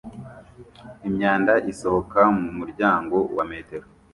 Imyanda 1.07 1.53
isohoka 1.71 2.19
mu 2.39 2.49
muryango 2.59 3.15
wa 3.37 3.43
metero 3.51 3.85